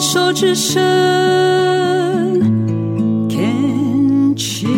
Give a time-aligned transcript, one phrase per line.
[0.00, 0.80] 手之声
[3.28, 4.70] ，Can cheers。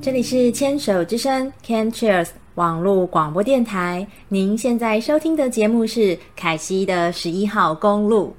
[0.00, 4.08] 这里是牵手之声，Can cheers 网络广播电台。
[4.28, 8.34] 您现在收听的节目是凯西的十一号公路。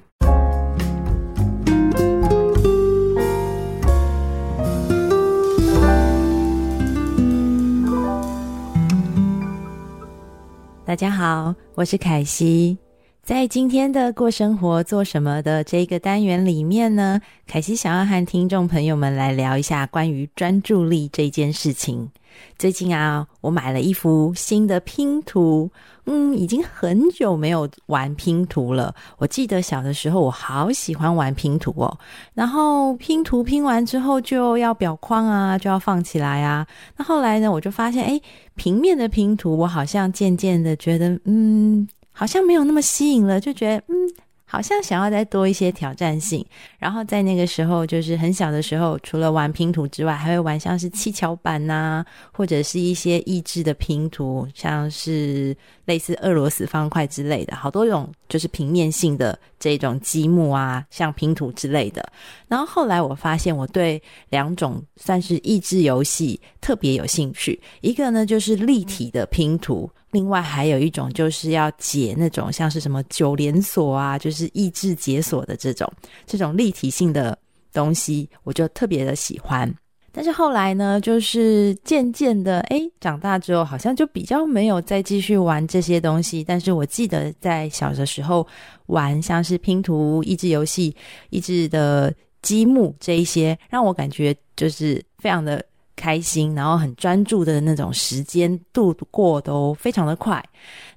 [10.88, 12.77] 大家好，我是凯西。
[13.22, 22.09] 在今天的过生活做什么的这个单元里面呢，凯西想要和听众朋友们来聊一下关于专注力这件事情。
[22.58, 25.70] 最近啊，我买了一幅新的拼图，
[26.05, 28.94] 嗯，已经很久没有玩拼图了。
[29.18, 31.98] 我记得小的时候，我好喜欢玩拼图哦。
[32.34, 36.66] 然后拼图拼完之后就要裱框啊，就要放起来啊。
[36.95, 38.20] 那后来呢，我就发现，哎，
[38.56, 44.27] 平面的拼图，我好像渐渐的觉得，嗯，好像没有那么吸引了，就觉得，嗯。
[44.50, 46.44] 好像想要再多一些挑战性，
[46.80, 55.56] 然后在那个时候，就是很小的时候，除了玩拼图之外，还会玩像是七巧板呐、啊，或者是一些益智的拼图，像是
[55.88, 62.07] 类似俄罗斯方块之类的，好多种就是平面性的这种积木啊，像拼图之类的。
[62.47, 69.89] 然后后来我发现，我对两种算是益智游戏特别有兴趣，一个呢就是立体的拼图。
[70.11, 75.89] 另外还有一种就是要解那种像是什么九连锁啊，就是益智解锁的这种
[76.25, 77.38] 这种立体性的
[77.71, 79.73] 东西，我就特别的喜欢。
[80.18, 86.44] 但是后来呢，就是渐渐的，诶，长大之后好像就比较没有再继续玩这些东西。
[86.44, 88.48] 但是我记得在小的时候
[88.88, 90.95] 玩像是拼图、益智游戏、
[91.30, 95.64] 益智的积木这一些，让我感觉就是非常的。
[96.00, 100.40] 开心，然后很专注的那种时间度过都非常的快。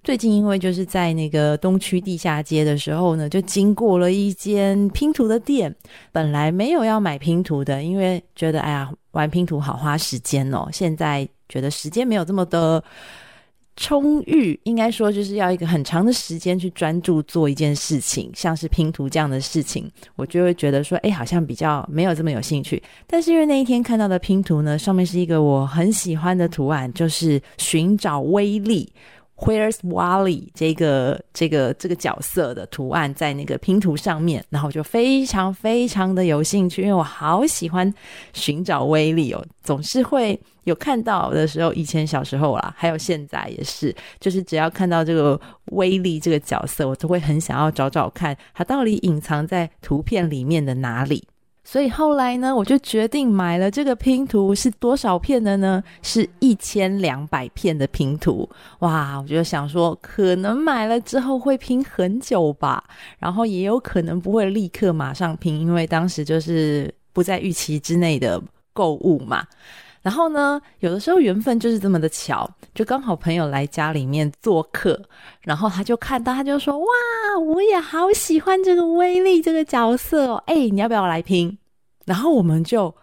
[0.04, 5.74] 最近因为就是在那个东区地下街的时候呢，就经过了一间拼图的店。
[6.12, 10.68] 本来没有要买拼图的，因为觉得哎呀，玩拼图好花时间哦。
[10.72, 12.82] 现在觉得时间没有这么的。
[13.76, 22.82] 充裕，应该说就是要一个很长的时间去专注做一件事情，像是拼图这样的事情，我就会觉得说，哎，好像比较没有这么有兴趣。
[23.06, 28.92] 但是因为那一天看到的拼图呢，上面是一个我很喜欢的图案，就是寻找威力。
[29.40, 37.92] Where's Wally 这个这个这个角色的图案在那个拼图上面，然后我就非常非常的有兴趣，因为我好喜欢
[38.34, 45.40] 寻找威力哦，总是会有看到的时候，以前小时候啦，还有现在也是，就是只要看到这个
[45.72, 51.26] 威力这个角色，我都会很想要找找看，它到底隐藏在图片里面的哪里。
[51.62, 55.82] 所以后来呢，我就决定买了这个拼图，是多少片的呢？
[56.02, 58.48] 是一千两百片的拼图。
[58.80, 62.82] 哇，我就想说，可能买了之后会拼很久吧，
[63.18, 68.42] 然后也有可能不会立刻马上拼，因为当时就是不在预期之内的
[68.72, 69.46] 购物嘛。
[70.02, 75.00] 然后呢，有的时候缘分就是这么的巧，就刚好朋友来家里面做客，
[75.42, 76.86] 然后他就看到，他就说：“哇，
[77.38, 81.58] 我也好喜欢这个威力这个角色哦，哎，你要不要来拼？”
[82.06, 82.94] 然后我们就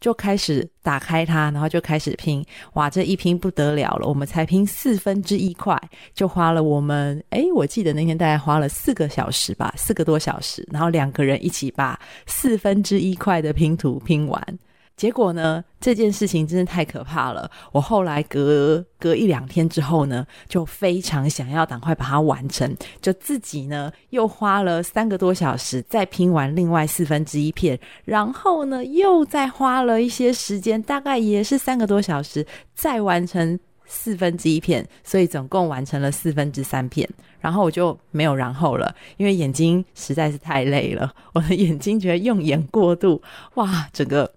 [0.00, 2.44] 就开始打开它，然后就开始拼。
[2.74, 5.76] 哇，这一拼不得了了，我们才拼四分之一块，
[6.14, 14.58] 就花了我们，诶，我记得那天大概花了四个小时吧，四个多小时，然后两个人一起把四分之一块的拼图拼完。
[14.96, 17.50] 结果呢，这件事情真的太可怕了。
[17.72, 37.08] 我后来隔隔一两天之后呢，就非常想要赶快把它完成，就自己呢又花了三个多小时再拼完另外四分之一片，然后呢又再花了一些时间，大概也是三个多小时再完成四分之一片，所以总共完成了四分之三片。
[37.40, 43.20] 然后我就没有然后了，因为眼睛实在是太累了，我的眼睛觉得用眼过度，
[43.54, 44.30] 哇，整个。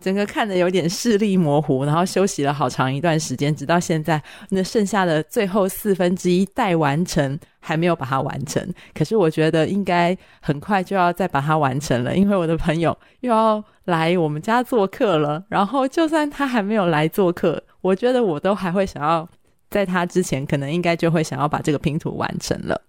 [0.00, 8.66] 整个看得有点视力模糊，然后休息了好长一段时间，直到现在，那剩下的最后四分之一待完成，还没有把它完成。
[8.94, 15.44] 可是我觉得应该很快就要再把它完成了，因为我的朋友又要来我们家做客了。
[15.48, 19.28] 然后就算他还没有来做客，我觉得我都还会想要
[19.68, 22.80] 在他之前，可能应该就会想要把这个拼图完成了。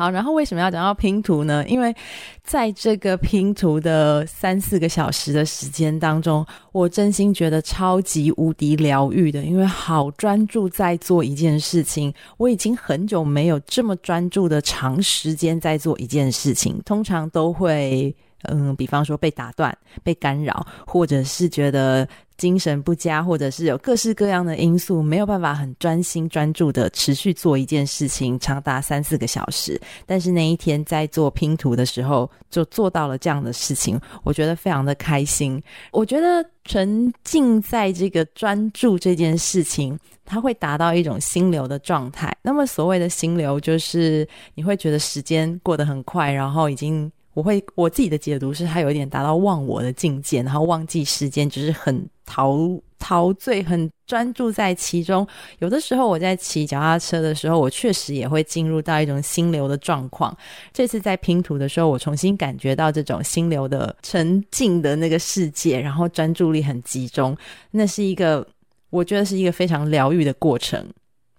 [0.00, 1.62] 好，然后为什么要讲到拼图呢？
[1.68, 1.94] 因为
[2.42, 6.42] 在这个拼图的三四个小时的时间当中，
[6.72, 12.10] 我真心觉得超级无敌疗愈的，因为好专注在做一件事情。
[12.38, 22.08] 我已经很久没有这么专注的长时间在做一件事情，通常都会嗯，比方说被打断、被干扰，或者是觉得
[22.38, 29.78] 精神不佳，或者是有各式各样的因素，没有办法很专心专注的持续做一件事情长达三四个小时。
[30.06, 35.62] 但是那一天在做拼图的时候，就做到了这样的事情，我觉得非常的开心。
[35.92, 42.34] 我觉得沉浸在这个专注这件事情，它会达到一种心流的状态。
[42.40, 47.12] 那么所谓的心流，就是你会觉得时间过得很快，然后已经。
[47.40, 52.54] 我会我自己的解读是，他有一点达到忘我的境界，然后忘记时间，就是很陶
[52.98, 55.26] 陶醉，很专注在其中。
[55.60, 60.36] 有的时候我在骑脚踏车的时候，我确实也会进入到一种心流的状况。
[60.70, 67.34] 这次在拼图的时候，我重新感觉到这种心流的沉浸的那个世界，然后专注力很集中，
[67.70, 68.46] 那是一个
[68.90, 70.86] 我觉得是一个非常疗愈的过程。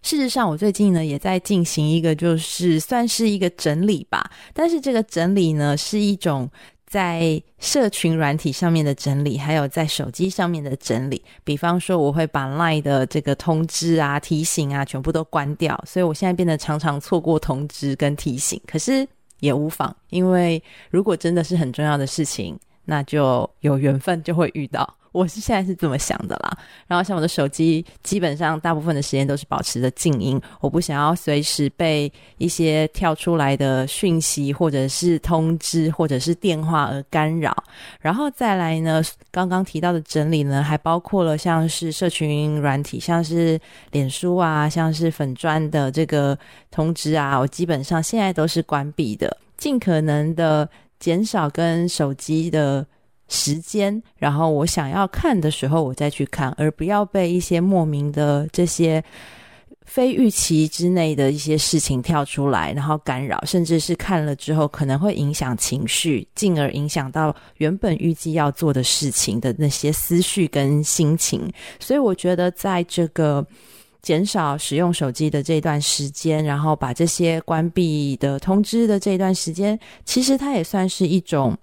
[0.02, 4.30] 事实上，我最近呢也在进行一个，就是算是一个整理吧。
[4.54, 6.50] 但是这个整理呢，是一种
[6.88, 11.24] 在社群软体上面的整理，还有在手机上面的整理。
[11.44, 15.82] 比方说，我会把 LINE 的这个通知啊、提醒啊，全部都关掉。
[15.88, 18.60] 所以我现在变得常常错过通知跟提醒。
[18.66, 19.08] 可是
[19.40, 24.98] 也无妨，因为如果真的是很重要的事情，那就有缘分就会遇到。
[25.12, 37.52] 我是现在是这么想的啦，然后像我的手机，基本上大部分的时间都是保持着静音，我不想要随时被一些跳出来的讯息，或者是通知，或者是电话而干扰。
[38.00, 43.60] 然后再来呢，刚刚提到的整理呢，还包括了像是社群软体，像是
[43.92, 46.38] 脸书啊，像是粉砖的这个
[46.72, 50.70] 通知啊，我基本上现在都是关闭的，尽可能的
[51.00, 52.86] 减少跟手机的。
[53.34, 59.02] 时间，然后我想要看的时候，我再去看，而不要被一些莫名的这些
[59.86, 71.50] 非预期之内的一些事情跳出来，然后干扰，甚至是看了之后可能会影响情绪，进而影响到原本预计要做的事情的那些思绪跟心情。
[71.80, 73.46] 所以我觉得，在这个
[74.02, 81.58] 减少使用手机的这段时间，然后把这些关闭的通知的这段时间，其实它也算是一种。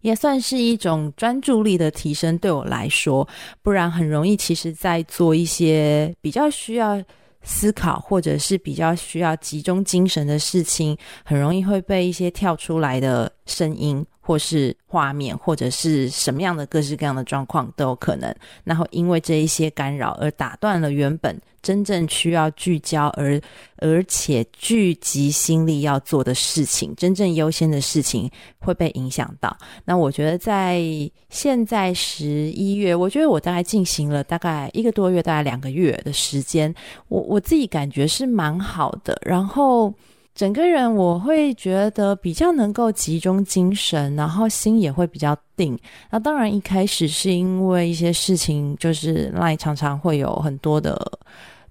[0.00, 3.26] 也算是一种专注力的提升，对我来说，
[3.62, 7.02] 不然很容易，其实在做一些比较需要
[7.42, 14.04] 思考或者是比较需要集中精神的事情，很容易会被一些跳出来的声音。
[14.28, 18.30] 或是画面，或者是什么样的各式各样的状况都有可能，
[18.62, 23.40] 然后因为这一些干扰而打断了原本真正需要聚焦而
[23.76, 29.56] 而且聚集心力要做的事情，真正优先的事情会被影响到。
[29.86, 30.82] 那我觉得在
[31.30, 36.74] 现在十一月，我觉得我大概进行了大概一个多月，大概两个月的时间，
[37.08, 39.94] 我我自己感觉是蛮好的，然后。
[40.38, 45.76] 整个人我会觉得比较能够集中精神，然后心也会比较定。
[46.12, 50.96] 那当然一开始是因为一些事情，就是那常常会有很多的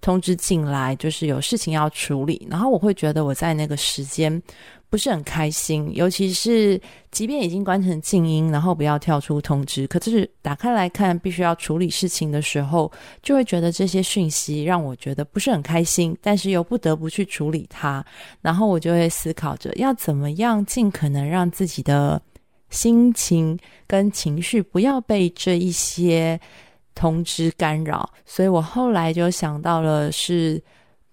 [0.02, 4.44] 通知进来，就是有事情要处理，然后我会觉得我在那个时间。
[4.90, 6.80] 不是很开心，尤其是
[7.12, 12.90] 即便已经关成静音，然后不要跳出通知，可是打开来看，必须要处理事情的时候，
[13.22, 18.04] 就会觉得这些讯息让我觉得不是很开心，但是又不得不去处理它，
[18.42, 22.22] 然后我就会思考着要怎么样尽可能让自己的
[22.70, 26.40] 心情跟情绪不要被这一些
[26.96, 30.64] 通知干扰，所以我后来就想到了是。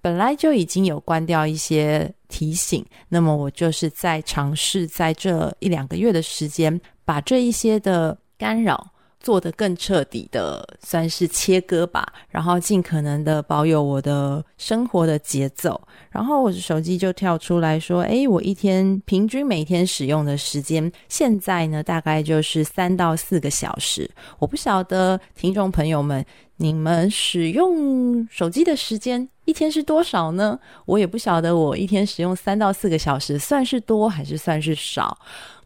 [0.05, 8.87] 本来就已经有关掉一些提醒，那么我就是在尝试在这一两个月的时间，把这一些的干扰
[9.19, 15.81] 做得更彻底的，算是切割吧，然后尽可能的保有我的生活的节奏。
[16.11, 24.11] 然后我的手机就跳出来说：“诶，我一天平均每天使用的时间，现在呢大概就是三到四个小时。
[24.39, 26.23] 我不晓得听众朋友们，
[26.59, 30.59] 你们使用手机的时间。”一天是多少呢？
[30.87, 35.17] 我也不晓得，我一天使用三到四个小时算是多还是算是少？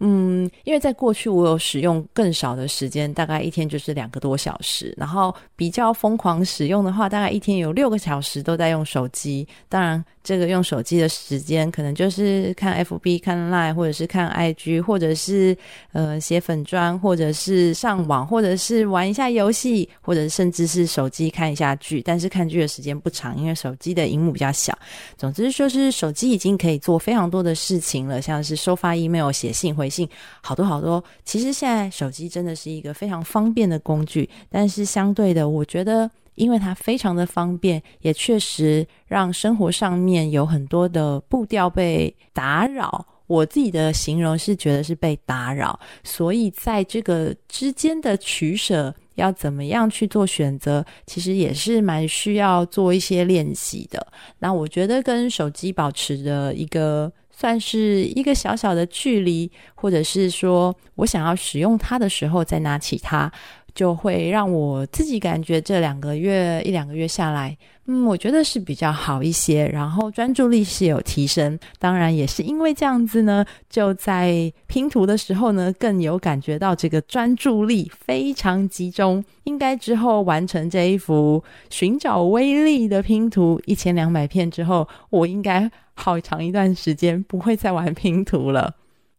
[0.01, 4.95] 嗯，因为在过去我有使用更少的时间，大概一天就是两个多小时。
[4.97, 9.47] 然后比较疯狂使用的话，大概一天有六个小时都在用手机。
[9.69, 15.57] 当然，这个用手机的时间可能就是看 FB、看 Line，或者是看 IG，或者是
[15.93, 22.01] 呃写粉砖，或者是上网，或者是玩一下游戏，或者甚至是手机看一下剧。
[22.03, 24.77] 但是看剧的时间不长，因为手手机的荧幕比较小，
[25.19, 30.09] 总之说是手机已经可以做非常多的事情了，像是收发 email、写信、回信，
[30.41, 31.05] 好多好多。
[31.23, 43.05] 其实现在手机真的是一个非常方便的工具，但是相对的，我觉得因为它非常的方便，也确实让生活上面有很多的步调被打扰。
[43.27, 54.07] 我自己的形容是觉得是被打扰，所以在这个之间的取舍，要怎么样去做选择，其实也是蛮需要做一些练习的。
[54.39, 63.31] 那我觉得跟手机保持的一个算是一个小小的距离，或者是说我想要使用它的时候再拿起它。
[63.79, 67.57] 就会让我自己感觉这两个月一两个月下来，
[67.87, 71.57] 嗯，我觉得是比较好一些，然后专注力是有提升。
[71.79, 79.25] 当然也是因为这样子呢，就在拼图的时候呢，更有感觉到这个专注力非常集中。
[79.45, 88.75] 应该之后完成这一幅寻找威力的拼图一千两百片之后，我应该好长一段时间不会再玩拼图了。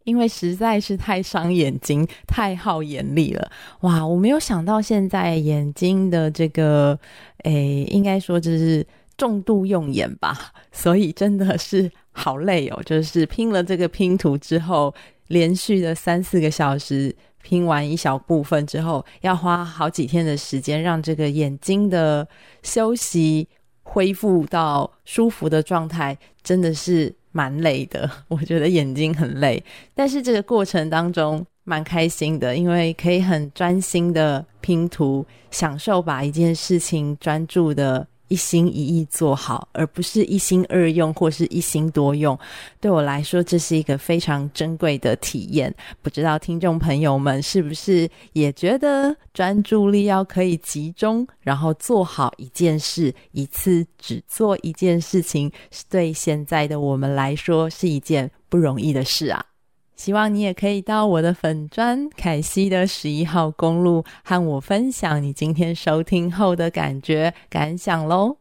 [0.06, 3.52] 因为实在是太伤眼睛，太耗眼力了。
[3.82, 6.98] 哇，我没有想到现在眼睛的这个，
[7.44, 8.86] 诶，应该说这是
[9.18, 12.82] 重度用眼吧，所以真的是好累哦。
[12.86, 14.94] 就是拼了这个拼图之后，
[15.28, 22.28] 连续的三四个小时拼完一小部分之后，要花好几天的时间让这个眼睛的
[22.64, 23.48] 休息
[23.84, 27.14] 恢复到舒服的状态，真的是。
[27.32, 38.08] 蛮累的， 我觉得眼睛很累，但是这个过程当中蛮开心的，因为可以很专心的拼图，享受把一件事情专注的。
[38.30, 42.38] 一心一意做好，而不是一心二用或是一心多用。
[42.80, 45.74] 对我来说，这是一个非常珍贵的体验。
[46.02, 59.44] 不知道听众朋友们是不是也觉得专注力要可以集中，然后做好一件事，一次只做一件事情，是对现在的我们来说是一件不容易的事啊。
[60.00, 68.38] 希望你也可以到我的粉砖凯西的十一号公路和我分享你今天收听后的感觉感想喽。